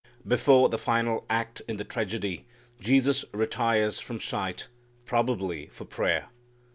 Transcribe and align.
Before 0.27 0.67
the 0.67 0.79
final 0.79 1.27
act 1.29 1.61
in 1.67 1.77
the 1.77 1.83
tragedy 1.83 2.47
Jesus 2.79 3.23
retires 3.33 3.99
from 3.99 4.19
sight, 4.19 4.67
probably 5.05 5.67
for 5.67 5.85
prayer. 5.85 6.29